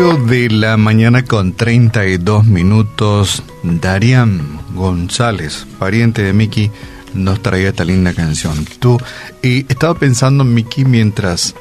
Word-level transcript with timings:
8 0.00 0.26
de 0.26 0.48
la 0.48 0.76
mañana 0.76 1.24
con 1.24 1.54
32 1.54 2.46
minutos, 2.46 3.42
Darian 3.64 4.60
González, 4.72 5.66
pariente 5.80 6.22
de 6.22 6.32
Miki, 6.32 6.70
nos 7.14 7.42
traía 7.42 7.70
esta 7.70 7.84
linda 7.84 8.14
canción. 8.14 8.64
Tú, 8.78 8.96
y 9.42 9.66
estaba 9.68 9.98
pensando, 9.98 10.44
Miki, 10.44 10.84
mientras 10.84 11.56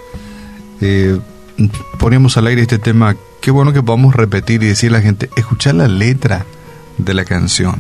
eh, 0.82 1.18
poníamos 1.98 2.38
al 2.38 2.46
aire 2.46 2.62
este 2.62 2.78
tema, 2.78 3.16
qué 3.42 3.50
bueno 3.50 3.74
que 3.74 3.82
podamos 3.82 4.14
repetir 4.14 4.62
y 4.62 4.68
decir 4.68 4.92
a 4.92 4.98
la 4.98 5.02
gente, 5.02 5.32
escuchar 5.36 5.74
la 5.74 5.88
letra 5.88 6.46
de 7.00 7.16
la 7.16 7.26
canción. 7.26 7.80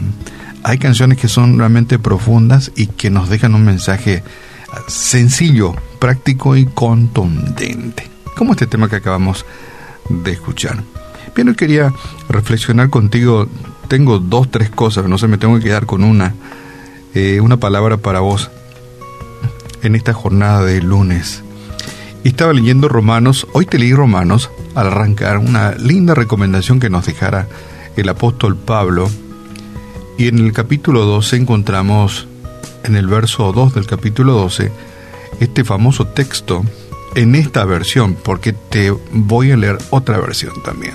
Hay 0.63 0.79
canciones 0.79 1.19
que 1.19 1.27
son 1.27 1.59
realmente 1.59 1.99
profundas 1.99 2.71
y 2.75 2.87
que 2.87 3.11
nos 3.11 3.29
dejan 3.29 3.53
un 3.53 3.63
mensaje 3.63 4.23
sencillo, 4.87 5.75
práctico 5.99 6.55
y 6.55 6.65
contundente. 6.65 8.09
Como 8.35 8.53
este 8.53 8.65
tema 8.65 8.89
que 8.89 8.95
acabamos 8.95 9.45
de 9.45 9.67
escuchar. 10.25 10.83
Bien, 11.35 11.49
hoy 11.49 11.55
quería 11.55 11.93
reflexionar 12.29 12.89
contigo. 12.89 13.47
Tengo 13.87 14.19
dos, 14.19 14.49
tres 14.49 14.69
cosas, 14.69 15.07
no 15.07 15.17
sé, 15.17 15.27
me 15.27 15.37
tengo 15.37 15.57
que 15.57 15.65
quedar 15.65 15.85
con 15.85 16.03
una. 16.03 16.33
Eh, 17.13 17.39
una 17.41 17.57
palabra 17.57 17.97
para 17.97 18.19
vos 18.19 18.51
en 19.83 19.95
esta 19.95 20.13
jornada 20.13 20.63
de 20.63 20.81
lunes. 20.81 21.43
Estaba 22.23 22.51
leyendo 22.53 22.89
Romanos, 22.89 23.47
hoy 23.53 23.65
te 23.65 23.79
leí 23.79 23.93
Romanos 23.93 24.49
al 24.75 24.87
arrancar, 24.87 25.37
una 25.37 25.71
linda 25.75 26.13
recomendación 26.13 26.79
que 26.79 26.89
nos 26.89 27.05
dejara 27.05 27.47
el 27.95 28.09
apóstol 28.09 28.57
Pablo. 28.57 29.09
Y 30.17 30.27
en 30.27 30.39
el 30.39 30.51
capítulo 30.51 31.05
12 31.05 31.37
encontramos, 31.37 32.27
en 32.83 32.95
el 32.95 33.07
verso 33.07 33.51
2 33.53 33.75
del 33.75 33.87
capítulo 33.87 34.33
12, 34.33 34.71
este 35.39 35.63
famoso 35.63 36.07
texto 36.07 36.63
en 37.17 37.35
esta 37.35 37.65
versión, 37.65 38.13
porque 38.13 38.53
te 38.53 38.91
voy 39.11 39.51
a 39.51 39.57
leer 39.57 39.79
otra 39.89 40.17
versión 40.19 40.53
también. 40.63 40.93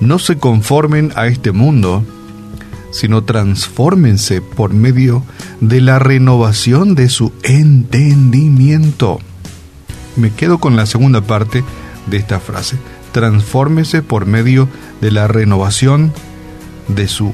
No 0.00 0.18
se 0.18 0.36
conformen 0.36 1.12
a 1.14 1.28
este 1.28 1.52
mundo, 1.52 2.04
sino 2.90 3.22
transfórmense 3.22 4.42
por 4.42 4.74
medio 4.74 5.22
de 5.60 5.80
la 5.80 6.00
renovación 6.00 6.96
de 6.96 7.08
su 7.08 7.32
entendimiento. 7.44 9.20
Me 10.16 10.32
quedo 10.32 10.58
con 10.58 10.74
la 10.74 10.86
segunda 10.86 11.20
parte 11.20 11.62
de 12.06 12.16
esta 12.16 12.40
frase. 12.40 12.76
Transfórmese 13.12 14.02
por 14.02 14.26
medio 14.26 14.68
de 15.00 15.12
la 15.12 15.28
renovación 15.28 16.12
de 16.88 17.06
su 17.06 17.32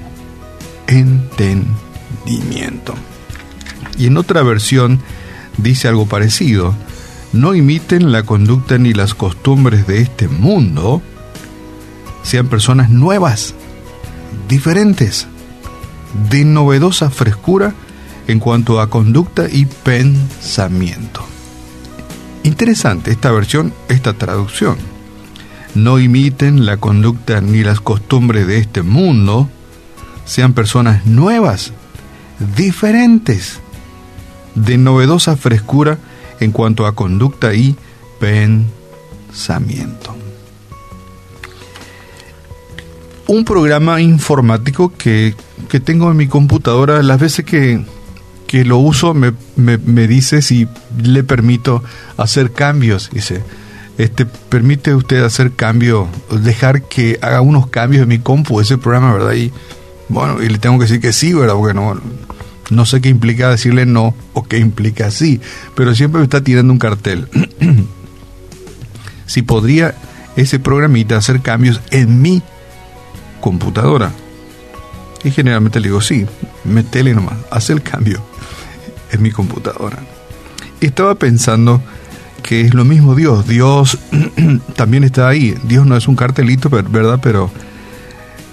entendimiento. 0.86 2.94
Y 3.96 4.06
en 4.06 4.18
otra 4.18 4.42
versión 4.42 5.00
dice 5.56 5.88
algo 5.88 6.06
parecido 6.06 6.74
no 7.32 7.54
imiten 7.54 8.12
la 8.12 8.22
conducta 8.22 8.78
ni 8.78 8.92
las 8.92 9.14
costumbres 9.14 9.86
de 9.86 10.00
este 10.00 10.28
mundo, 10.28 11.02
sean 12.22 12.48
personas 12.48 12.90
nuevas, 12.90 13.54
diferentes, 14.48 15.26
de 16.30 16.44
novedosa 16.44 17.10
frescura 17.10 17.74
en 18.26 18.40
cuanto 18.40 18.80
a 18.80 18.90
conducta 18.90 19.46
y 19.50 19.66
pensamiento. 19.66 21.24
Interesante 22.44 23.10
esta 23.10 23.30
versión, 23.30 23.72
esta 23.88 24.14
traducción. 24.14 24.76
No 25.74 25.98
imiten 25.98 26.66
la 26.66 26.78
conducta 26.78 27.40
ni 27.40 27.62
las 27.62 27.80
costumbres 27.80 28.46
de 28.46 28.58
este 28.58 28.82
mundo, 28.82 29.48
sean 30.24 30.52
personas 30.52 31.06
nuevas, 31.06 31.72
diferentes, 32.56 33.60
de 34.54 34.76
novedosa 34.76 35.36
frescura 35.36 35.98
en 36.40 36.52
cuanto 36.52 36.86
a 36.86 36.94
conducta 36.94 37.54
y 37.54 37.76
pensamiento. 38.20 40.14
Un 43.26 43.44
programa 43.44 44.00
informático 44.00 44.92
que, 44.96 45.34
tengo 45.84 46.10
en 46.10 46.16
mi 46.16 46.28
computadora, 46.28 47.02
las 47.02 47.20
veces 47.20 47.44
que, 47.44 47.84
lo 48.64 48.78
uso 48.78 49.12
me, 49.14 49.34
dice 50.08 50.40
si 50.40 50.66
le 51.02 51.22
permito 51.22 51.82
hacer 52.16 52.52
cambios. 52.52 53.10
Dice, 53.12 53.42
este, 53.98 54.24
permite 54.24 54.94
usted 54.94 55.22
hacer 55.22 55.52
cambios, 55.52 56.08
dejar 56.42 56.82
que 56.82 57.18
haga 57.20 57.42
unos 57.42 57.66
cambios 57.66 58.04
en 58.04 58.08
mi 58.08 58.18
compu, 58.18 58.60
ese 58.60 58.78
programa, 58.78 59.12
¿verdad? 59.12 59.34
Y 59.34 59.52
bueno, 60.08 60.42
y 60.42 60.48
le 60.48 60.58
tengo 60.58 60.78
que 60.78 60.84
decir 60.84 61.00
que 61.00 61.12
sí, 61.12 61.34
¿verdad? 61.34 61.54
Porque 61.54 61.74
no, 61.74 62.00
no 62.70 62.86
sé 62.86 63.00
qué 63.00 63.08
implica 63.08 63.50
decirle 63.50 63.86
no 63.86 64.14
o 64.34 64.44
qué 64.44 64.58
implica 64.58 65.10
sí, 65.10 65.40
pero 65.74 65.94
siempre 65.94 66.18
me 66.18 66.24
está 66.24 66.42
tirando 66.42 66.72
un 66.72 66.78
cartel. 66.78 67.28
si 69.26 69.42
podría 69.42 69.94
ese 70.36 70.58
programita 70.58 71.16
hacer 71.16 71.40
cambios 71.40 71.80
en 71.90 72.22
mi 72.22 72.42
computadora. 73.40 74.12
Y 75.24 75.30
generalmente 75.30 75.80
le 75.80 75.88
digo, 75.88 76.00
sí, 76.00 76.26
metele 76.64 77.14
nomás, 77.14 77.38
haz 77.50 77.70
el 77.70 77.82
cambio 77.82 78.22
en 79.10 79.22
mi 79.22 79.30
computadora. 79.30 79.98
Estaba 80.80 81.16
pensando 81.16 81.82
que 82.42 82.60
es 82.62 82.74
lo 82.74 82.84
mismo 82.84 83.14
Dios. 83.14 83.46
Dios 83.46 83.98
también 84.76 85.04
está 85.04 85.28
ahí. 85.28 85.56
Dios 85.64 85.86
no 85.86 85.96
es 85.96 86.06
un 86.08 86.16
cartelito, 86.16 86.68
¿verdad? 86.70 87.18
Pero 87.22 87.50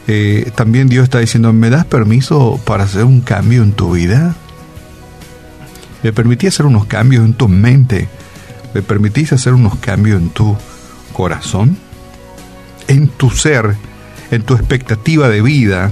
eh, 0.08 0.52
también 0.56 0.88
Dios 0.88 1.04
está 1.04 1.20
diciendo, 1.20 1.52
¿me 1.52 1.70
das 1.70 1.86
permiso 1.86 2.60
para 2.66 2.84
hacer 2.84 3.06
un 3.06 3.22
cambio 3.22 3.64
en 3.64 3.74
tu 3.74 3.94
vida? 3.94 4.36
¿Me 6.04 6.14
permitís 6.14 6.50
hacer 6.50 6.68
unos 6.68 6.86
cambios 6.86 7.26
en 7.26 7.34
tu 7.34 7.48
mente? 7.48 8.08
¿Me 8.74 8.84
permitís 8.84 9.34
hacer 9.34 9.54
unos 9.54 9.76
cambios 9.78 10.22
en 10.22 10.30
tu 10.30 10.56
corazón? 11.14 11.78
En 12.88 13.08
tu 13.08 13.32
ser, 13.32 13.76
en 14.30 14.44
tu 14.44 14.54
expectativa 14.54 15.28
de 15.28 15.42
vida, 15.42 15.92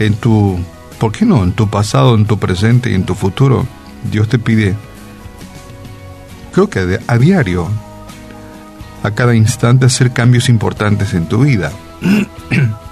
en 0.00 0.14
tu, 0.14 0.58
¿por 0.98 1.12
qué 1.12 1.24
no? 1.24 1.44
En 1.44 1.52
tu 1.52 1.70
pasado, 1.70 2.16
en 2.16 2.26
tu 2.26 2.40
presente 2.40 2.90
y 2.90 2.94
en 2.94 3.04
tu 3.04 3.14
futuro. 3.14 3.68
Dios 4.10 4.28
te 4.28 4.40
pide, 4.40 4.74
creo 6.52 6.68
que 6.68 6.98
a 7.06 7.18
diario, 7.18 7.68
a 9.04 9.12
cada 9.12 9.36
instante 9.36 9.86
hacer 9.86 10.12
cambios 10.12 10.48
importantes 10.48 11.14
en 11.14 11.28
tu 11.28 11.44
vida. 11.44 11.70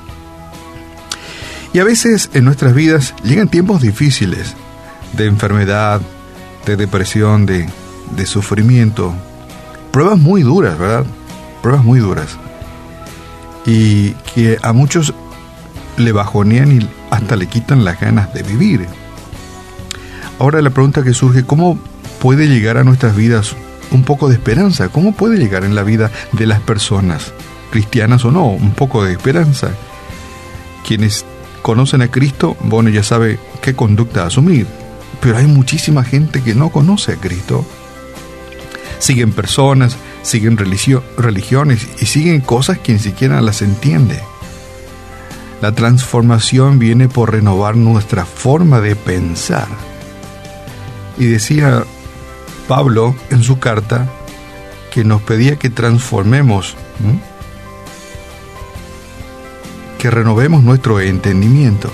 Y 1.73 1.79
a 1.79 1.85
veces 1.85 2.31
en 2.35 2.45
nuestras 2.45 2.75
vidas 2.75 3.15
llegan 3.23 3.49
tiempos 3.49 3.81
difíciles 3.81 4.55
de 5.13 5.27
enfermedad, 5.27 6.01
de 6.67 6.77
depresión, 6.77 7.47
de, 7.47 7.69
sufrimiento. 8.27 9.15
Pruebas 9.93 10.19
muy 10.19 10.43
duras, 10.43 10.79
¿verdad? 10.79 11.05
Pruebas 11.63 11.85
muy 11.85 12.01
duras. 12.01 12.37
Y 13.67 14.13
que 14.35 14.59
a 14.63 14.73
muchos 14.73 15.15
le 15.97 16.13
bajonean 16.13 16.81
y 16.81 16.89
hasta 17.11 17.37
le 17.37 17.47
quitan 17.47 17.85
las 17.85 18.01
ganas 18.01 18.33
de 18.35 18.43
vivir. 18.43 18.87
Ahora 20.39 20.63
la 20.63 20.71
pregunta 20.71 21.03
que 21.03 21.15
surge, 21.15 21.45
¿cómo 21.45 21.79
puede 22.21 22.49
llegar 22.49 22.79
a 22.79 22.85
nuestras 22.85 23.15
vidas 23.15 23.55
un 23.91 24.03
poco 24.05 24.29
de 24.29 24.35
esperanza? 24.35 24.89
¿Cómo 24.89 25.13
puede 25.13 25.39
llegar 25.39 25.65
en 25.65 25.75
la 25.75 25.83
vida 25.83 26.11
de 26.33 26.47
las 26.47 26.61
personas, 26.61 27.33
cristianas 27.71 28.25
o 28.25 28.31
no, 28.31 28.47
un 28.47 28.73
poco 28.73 29.05
de 29.05 29.13
esperanza? 29.13 29.71
Quienes 30.87 31.27
conocen 31.63 32.03
a 32.03 32.11
Cristo, 32.11 32.57
bueno, 32.61 32.91
ya 32.91 33.03
sabe 33.03 33.39
qué 33.63 33.75
conducta 33.75 34.27
asumir. 34.27 34.67
Pero 35.21 35.37
hay 35.37 35.47
muchísima 35.47 36.05
gente 36.05 36.43
que 36.43 36.55
no 36.55 36.71
conoce 36.71 37.13
a 37.13 37.17
Cristo. 37.17 37.65
Siguen 38.99 39.33
personas, 39.33 39.97
siguen 40.23 40.57
religiones 40.57 41.87
y 42.01 42.07
siguen 42.07 42.41
cosas 42.41 42.79
que 42.79 42.93
ni 42.93 42.99
siquiera 42.99 43.41
las 43.41 43.63
entiende. 43.63 44.21
La 45.61 45.73
transformación 45.73 46.79
viene 46.79 47.09
por 47.09 47.33
renovar 47.33 47.77
nuestra 47.77 48.25
forma 48.25 48.81
de 48.81 48.97
pensar. 48.97 49.69
Y 51.19 51.27
decía 51.27 51.85
Pablo 52.67 53.15
en 53.31 53.43
su 53.43 53.59
carta 53.59 54.09
que 54.91 55.05
nos 55.05 55.21
pedía 55.23 55.57
que 55.57 55.71
transformemos 55.71 56.77
que 60.01 60.11
renovemos 60.11 60.65
nuestro 60.65 60.99
entendimiento. 60.99 61.91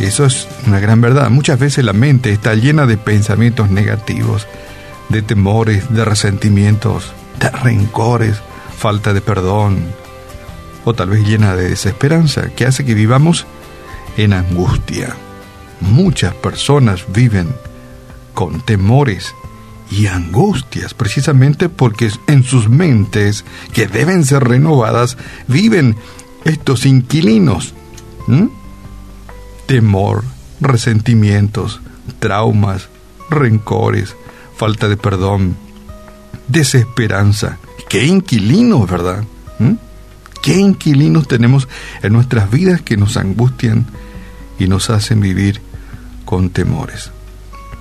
Eso 0.00 0.26
es 0.26 0.48
una 0.66 0.80
gran 0.80 1.00
verdad. 1.00 1.30
Muchas 1.30 1.60
veces 1.60 1.84
la 1.84 1.92
mente 1.92 2.32
está 2.32 2.56
llena 2.56 2.84
de 2.84 2.96
pensamientos 2.96 3.70
negativos, 3.70 4.48
de 5.08 5.22
temores, 5.22 5.94
de 5.94 6.04
resentimientos, 6.04 7.12
de 7.38 7.48
rencores, 7.48 8.42
falta 8.76 9.14
de 9.14 9.20
perdón, 9.20 9.84
o 10.84 10.94
tal 10.94 11.10
vez 11.10 11.24
llena 11.24 11.54
de 11.54 11.68
desesperanza, 11.68 12.50
que 12.56 12.66
hace 12.66 12.84
que 12.84 12.94
vivamos 12.94 13.46
en 14.16 14.32
angustia. 14.32 15.14
Muchas 15.80 16.34
personas 16.34 17.04
viven 17.12 17.54
con 18.34 18.62
temores 18.62 19.32
y 19.92 20.06
angustias, 20.06 20.94
precisamente 20.94 21.68
porque 21.68 22.10
en 22.26 22.44
sus 22.44 22.68
mentes, 22.68 23.44
que 23.74 23.86
deben 23.86 24.24
ser 24.24 24.42
renovadas, 24.44 25.18
viven 25.48 25.96
estos 26.44 26.86
inquilinos. 26.86 27.74
Temor, 29.66 30.24
resentimientos, 30.60 31.82
traumas, 32.20 32.88
rencores, 33.28 34.16
falta 34.56 34.88
de 34.88 34.96
perdón, 34.96 35.56
desesperanza. 36.48 37.58
qué 37.90 38.06
inquilinos, 38.06 38.88
¿verdad? 38.88 39.24
¿Qué 40.42 40.56
inquilinos 40.56 41.28
tenemos 41.28 41.68
en 42.02 42.14
nuestras 42.14 42.50
vidas 42.50 42.80
que 42.80 42.96
nos 42.96 43.16
angustian 43.16 43.86
y 44.58 44.68
nos 44.68 44.88
hacen 44.88 45.20
vivir 45.20 45.60
con 46.24 46.48
temores? 46.48 47.10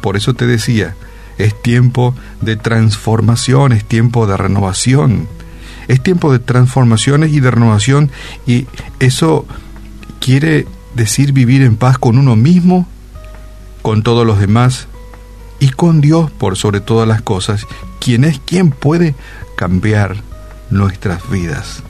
Por 0.02 0.18
eso 0.18 0.34
te 0.34 0.46
decía, 0.46 0.96
es 1.44 1.62
tiempo 1.62 2.16
de 2.42 2.56
transformación, 2.56 3.72
es 3.72 3.86
tiempo 3.86 4.28
de 4.28 4.38
renovación. 4.38 5.28
Es 5.88 6.02
tiempo 6.02 6.32
de 6.32 6.40
transformaciones 6.40 7.34
y 7.34 7.40
de 7.40 7.52
renovación 7.52 8.12
y 8.46 8.68
eso 9.00 9.46
quiere 10.20 10.68
decir 10.96 11.34
vivir 11.34 11.64
en 11.64 11.76
paz 11.76 11.98
con 11.98 12.18
uno 12.18 12.36
mismo, 12.36 12.88
con 13.82 14.04
todos 14.04 14.26
los 14.26 14.40
demás 14.40 14.88
y 15.60 15.70
con 15.70 16.00
Dios 16.00 16.32
por 16.32 16.56
sobre 16.56 16.80
todas 16.80 17.08
las 17.08 17.22
cosas, 17.22 17.68
quien 18.00 18.24
es 18.24 18.40
quien 18.40 18.70
puede 18.70 19.16
cambiar 19.56 20.18
nuestras 20.70 21.30
vidas. 21.30 21.84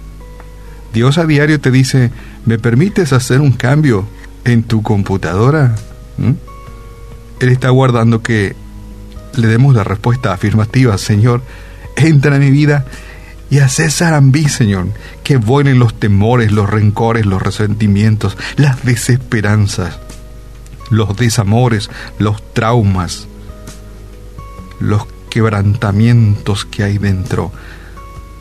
Dios 0.94 1.18
a 1.18 1.26
diario 1.26 1.60
te 1.60 1.72
dice, 1.72 2.12
¿me 2.46 2.58
permites 2.58 3.14
hacer 3.14 3.40
un 3.40 3.52
cambio 3.52 4.08
en 4.44 4.64
tu 4.64 4.82
computadora? 4.82 5.76
¿Mm? 6.18 6.32
Él 7.40 7.50
está 7.50 7.70
guardando 7.70 8.22
que 8.22 8.56
le 9.36 9.48
demos 9.48 9.76
la 9.76 9.84
respuesta 9.84 10.34
afirmativa, 10.34 10.98
Señor, 10.98 11.42
entra 11.96 12.36
en 12.36 12.42
mi 12.42 12.52
vida 12.52 12.86
y 13.50 13.60
hace 13.60 13.92
zarambí, 13.92 14.48
Señor, 14.48 14.88
que 15.24 15.38
vuelen 15.38 15.78
los 15.78 15.94
temores, 16.00 16.52
los 16.52 16.70
rencores, 16.70 17.26
los 17.26 17.42
resentimientos, 17.42 18.38
las 18.56 18.84
desesperanzas, 18.86 20.00
los 20.90 21.16
desamores, 21.18 21.90
los 22.18 22.42
traumas, 22.54 23.28
los 24.80 25.06
quebrantamientos 25.30 26.66
que 26.66 26.84
hay 26.84 26.98
dentro. 26.98 27.52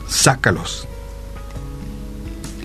Sácalos. 0.07 0.87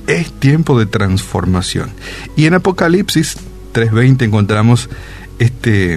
Es 0.06 0.32
tiempo 0.32 0.78
de 0.78 0.86
transformación. 0.86 1.90
Y 2.36 2.46
en 2.46 2.54
Apocalipsis 2.54 3.38
3.20 3.72 4.22
encontramos 4.22 4.88
este, 5.38 5.94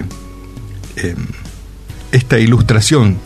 em, 0.96 1.26
esta 2.12 2.38
ilustración 2.38 3.18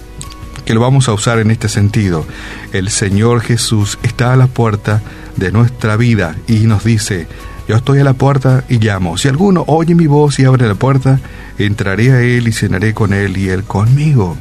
que 0.64 0.75
lo 0.75 0.81
vamos 0.81 1.08
a 1.08 1.12
usar 1.12 1.38
en 1.38 1.50
este 1.50 1.69
sentido. 1.69 2.25
El 2.72 2.90
Señor 2.90 3.40
Jesús 3.40 3.98
está 4.02 4.32
a 4.32 4.36
la 4.36 4.46
puerta 4.46 5.02
de 5.36 5.52
nuestra 5.52 5.96
vida 5.96 6.36
y 6.46 6.60
nos 6.60 6.84
dice, 6.84 7.26
yo 7.69 7.76
estoy 7.76 8.00
a 8.00 8.04
la 8.04 8.14
puerta 8.14 8.64
y 8.69 8.78
llamo. 8.78 9.19
Si 9.19 9.28
alguno 9.28 9.64
oye 9.66 9.94
mi 9.94 10.06
voz 10.06 10.38
y 10.38 10.44
abre 10.44 10.66
la 10.66 10.75
puerta, 10.75 11.20
entraré 11.58 12.12
a 12.12 12.20
Él 12.22 12.48
y 12.48 12.52
cenaré 12.52 12.94
con 12.94 13.12
Él 13.12 13.36
y 13.36 13.48
Él 13.48 13.64
conmigo. 13.64 14.36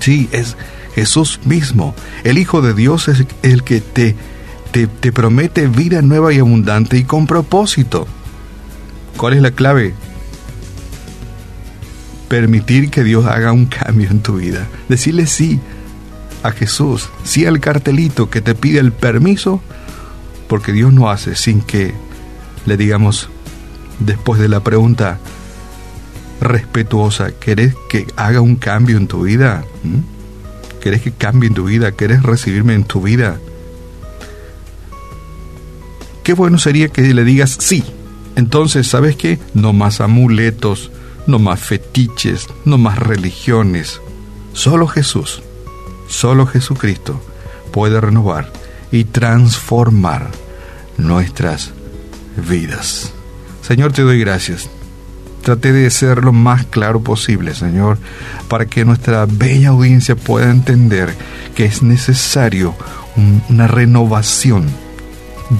Sí, 0.00 0.28
es 0.32 0.56
Jesús 0.94 1.40
mismo. 1.44 1.94
El 2.24 2.38
Hijo 2.38 2.60
de 2.62 2.74
Dios 2.74 3.08
es 3.08 3.24
el 3.42 3.62
que 3.62 3.80
te, 3.80 4.14
te, 4.70 4.86
te 4.86 5.12
promete 5.12 5.66
vida 5.66 6.02
nueva 6.02 6.32
y 6.32 6.38
abundante 6.38 6.96
y 6.96 7.04
con 7.04 7.26
propósito. 7.26 8.06
¿Cuál 9.16 9.34
es 9.34 9.42
la 9.42 9.50
clave? 9.50 9.94
Permitir 12.28 12.90
que 12.90 13.04
Dios 13.04 13.26
haga 13.26 13.52
un 13.52 13.66
cambio 13.66 14.10
en 14.10 14.20
tu 14.20 14.36
vida. 14.36 14.66
Decirle 14.88 15.26
sí 15.26 15.60
a 16.42 16.50
Jesús, 16.50 17.08
sí 17.24 17.46
al 17.46 17.60
cartelito 17.60 18.30
que 18.30 18.40
te 18.40 18.54
pide 18.54 18.80
el 18.80 18.92
permiso, 18.92 19.62
porque 20.48 20.72
Dios 20.72 20.92
no 20.92 21.10
hace 21.10 21.34
sin 21.34 21.60
que 21.60 21.94
le 22.66 22.76
digamos, 22.76 23.28
después 23.98 24.40
de 24.40 24.48
la 24.48 24.60
pregunta 24.60 25.18
respetuosa, 26.40 27.32
¿querés 27.32 27.74
que 27.88 28.06
haga 28.16 28.40
un 28.40 28.56
cambio 28.56 28.96
en 28.96 29.08
tu 29.08 29.22
vida? 29.22 29.64
¿Mm? 29.82 30.80
¿Querés 30.80 31.02
que 31.02 31.12
cambie 31.12 31.48
en 31.48 31.54
tu 31.54 31.64
vida? 31.64 31.92
¿Querés 31.92 32.22
recibirme 32.22 32.74
en 32.74 32.84
tu 32.84 33.02
vida? 33.02 33.38
Qué 36.22 36.34
bueno 36.34 36.58
sería 36.58 36.88
que 36.88 37.02
le 37.02 37.24
digas 37.24 37.56
sí. 37.58 37.82
Entonces, 38.36 38.86
¿sabes 38.86 39.16
qué? 39.16 39.38
No 39.54 39.72
más 39.72 40.00
amuletos, 40.00 40.92
no 41.28 41.38
más 41.38 41.60
fetiches, 41.60 42.48
no 42.64 42.78
más 42.78 42.98
religiones. 42.98 44.00
Solo 44.54 44.88
Jesús, 44.88 45.42
solo 46.08 46.46
Jesucristo 46.46 47.22
puede 47.70 48.00
renovar 48.00 48.52
y 48.90 49.04
transformar 49.04 50.30
nuestras 50.96 51.70
vidas. 52.48 53.12
Señor, 53.62 53.92
te 53.92 54.02
doy 54.02 54.18
gracias. 54.18 54.68
Traté 55.42 55.72
de 55.72 55.90
ser 55.90 56.24
lo 56.24 56.32
más 56.32 56.66
claro 56.66 57.00
posible, 57.00 57.54
Señor, 57.54 57.98
para 58.48 58.66
que 58.66 58.84
nuestra 58.84 59.26
bella 59.26 59.68
audiencia 59.68 60.16
pueda 60.16 60.50
entender 60.50 61.14
que 61.54 61.66
es 61.66 61.82
necesario 61.82 62.74
una 63.48 63.66
renovación 63.66 64.66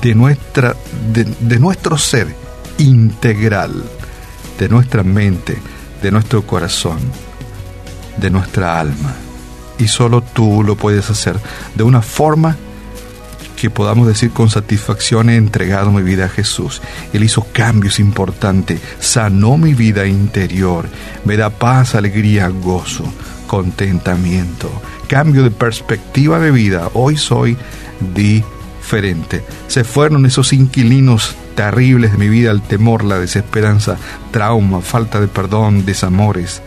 de, 0.02 0.14
nuestra, 0.14 0.76
de, 1.12 1.58
nuestro 1.58 1.98
ser 1.98 2.34
integral, 2.78 3.84
de 4.58 4.68
nuestra 4.68 5.02
mente, 5.02 5.56
de 6.02 6.10
nuestro 6.10 6.46
corazón, 6.46 6.98
de 8.16 8.30
nuestra 8.30 8.78
alma. 8.80 9.14
Y 9.78 9.88
solo 9.88 10.22
tú 10.22 10.62
lo 10.64 10.76
puedes 10.76 11.08
hacer 11.08 11.38
de 11.74 11.84
una 11.84 12.02
forma 12.02 12.56
que 13.56 13.70
podamos 13.70 14.06
decir 14.06 14.30
con 14.30 14.50
satisfacción 14.50 15.30
he 15.30 15.36
entregado 15.36 15.90
mi 15.90 16.02
vida 16.02 16.26
a 16.26 16.28
Jesús. 16.28 16.80
Él 17.12 17.24
hizo 17.24 17.46
cambios 17.52 17.98
importantes, 17.98 18.80
sanó 19.00 19.56
mi 19.56 19.74
vida 19.74 20.06
interior, 20.06 20.88
me 21.24 21.36
da 21.36 21.50
paz, 21.50 21.94
alegría, 21.94 22.48
gozo, 22.48 23.04
contentamiento, 23.48 24.70
cambio 25.08 25.42
de 25.42 25.50
perspectiva 25.50 26.38
de 26.38 26.52
vida. 26.52 26.90
Hoy 26.94 27.16
soy 27.16 27.56
diferente. 28.14 28.57
Se 29.66 29.84
fueron 29.84 30.24
esos 30.24 30.52
inquilinos 30.52 31.36
terribles 31.54 32.12
de 32.12 32.18
mi 32.18 32.28
vida, 32.28 32.50
el 32.50 32.62
temor, 32.62 33.04
la 33.04 33.18
desesperanza, 33.18 33.96
trauma, 34.30 34.80
falta 34.80 35.20
de 35.20 35.28
perdón, 35.28 35.84
desamores, 35.84 36.62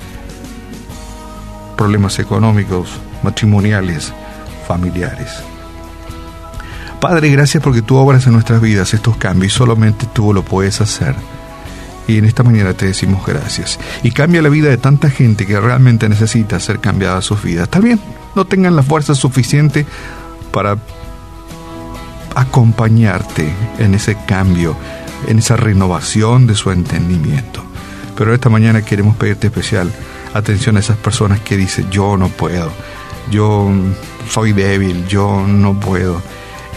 problemas 1.76 2.20
económicos, 2.20 2.90
matrimoniales, 3.24 4.14
familiares. 4.68 5.30
Padre, 7.00 7.30
gracias 7.30 7.64
porque 7.64 7.82
tú 7.82 7.96
obras 7.96 8.28
en 8.28 8.34
nuestras 8.34 8.62
vidas 8.62 8.94
estos 8.94 9.18
cambios 9.18 9.54
y 9.54 9.58
solamente 9.58 10.06
tú 10.14 10.32
lo 10.32 10.46
puedes 10.46 10.80
hacer. 10.82 11.16
Y 12.08 12.20
en 12.20 12.26
esta 12.26 12.44
mañana 12.44 12.74
te 12.74 12.86
decimos 12.86 13.26
gracias. 13.26 13.80
Y 14.04 14.12
cambia 14.12 14.44
la 14.44 14.50
vida 14.50 14.70
de 14.70 14.78
tanta 14.78 15.10
gente 15.10 15.48
que 15.48 15.60
realmente 15.60 16.08
necesita 16.08 16.60
ser 16.60 16.80
cambiada 16.80 17.22
sus 17.24 17.42
vidas. 17.42 17.68
Tal 17.70 17.82
bien, 17.82 18.00
no 18.36 18.46
tengan 18.46 18.76
la 18.76 18.84
fuerza 18.84 19.16
suficiente 19.16 19.88
para 20.52 20.78
acompañarte 22.36 23.54
en 23.80 23.94
ese 23.94 24.18
cambio, 24.26 24.76
en 25.28 25.40
esa 25.40 25.56
renovación 25.56 26.48
de 26.48 26.56
su 26.56 26.72
entendimiento. 26.72 27.64
Pero 28.18 28.34
esta 28.34 28.50
mañana 28.50 28.84
queremos 28.84 29.16
pedirte 29.16 29.48
especial 29.48 29.92
atención 30.34 30.78
a 30.78 30.80
esas 30.80 30.98
personas 30.98 31.40
que 31.42 31.58
dicen, 31.58 31.90
yo 31.90 32.18
no 32.18 32.30
puedo, 32.30 32.72
yo 33.30 33.72
soy 34.30 34.54
débil, 34.54 35.08
yo 35.08 35.46
no 35.48 35.80
puedo 35.80 36.22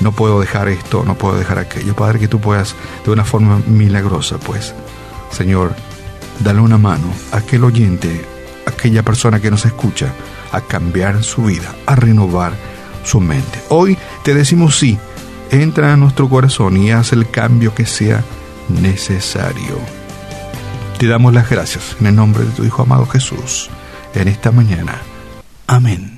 no 0.01 0.13
puedo 0.13 0.41
dejar 0.41 0.69
esto, 0.69 1.05
no 1.05 1.15
puedo 1.15 1.39
dejar 1.39 1.59
aquello. 1.59 1.95
Padre, 1.95 2.19
que 2.19 2.29
tú 2.29 2.41
puedas 2.41 2.75
de 3.05 3.11
una 3.11 3.25
forma 3.25 3.61
milagrosa, 3.67 4.39
pues, 4.39 4.75
Señor, 5.31 5.75
dale 6.41 6.61
una 6.61 6.79
mano 6.79 7.07
a 7.33 7.39
aquel 7.39 7.65
oyente, 7.65 8.25
a 8.67 8.71
aquella 8.71 9.03
persona 9.03 9.41
que 9.41 9.51
nos 9.51 9.65
escucha, 9.65 10.13
a 10.53 10.61
cambiar 10.61 11.23
su 11.23 11.45
vida, 11.45 11.75
a 11.87 11.95
renovar 11.95 12.53
su 13.05 13.21
mente. 13.21 13.61
Hoy 13.69 13.97
te 14.25 14.35
decimos 14.35 14.77
sí, 14.79 14.99
entra 15.51 15.93
a 15.93 15.97
nuestro 15.97 16.29
corazón 16.29 16.77
y 16.77 16.91
haz 16.91 17.13
el 17.13 17.31
cambio 17.31 17.75
que 17.75 17.87
sea 17.87 18.23
necesario. 18.69 19.79
Te 20.99 21.07
damos 21.07 21.35
las 21.35 21.51
gracias 21.51 21.97
en 22.01 22.07
el 22.07 22.17
nombre 22.17 22.45
de 22.45 22.51
tu 22.51 22.65
Hijo 22.65 22.83
amado 22.83 23.07
Jesús 23.07 23.71
en 24.15 24.29
esta 24.29 24.53
mañana. 24.53 25.03
Amén. 25.67 26.14